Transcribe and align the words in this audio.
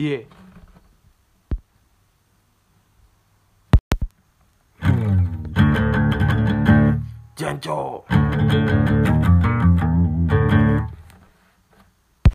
예. 0.00 0.26
짠ጮ. 7.36 8.04